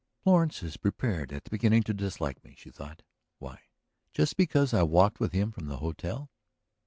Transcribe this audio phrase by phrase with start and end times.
[0.23, 3.03] "Florence is prepared at the beginning to dislike me," she thought.
[3.37, 3.59] "Why?
[4.15, 6.31] Just because I walked with him from the hotel?"